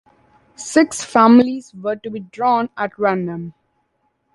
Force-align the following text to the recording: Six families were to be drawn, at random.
Six 0.55 1.03
families 1.03 1.75
were 1.75 1.95
to 1.95 2.09
be 2.09 2.21
drawn, 2.21 2.71
at 2.75 2.97
random. 2.97 3.53